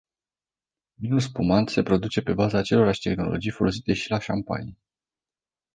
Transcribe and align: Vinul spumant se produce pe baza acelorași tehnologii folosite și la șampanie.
Vinul 0.95 1.19
spumant 1.19 1.69
se 1.69 1.83
produce 1.83 2.21
pe 2.21 2.33
baza 2.33 2.57
acelorași 2.57 3.01
tehnologii 3.01 3.51
folosite 3.51 3.93
și 3.93 4.09
la 4.09 4.19
șampanie. 4.19 4.77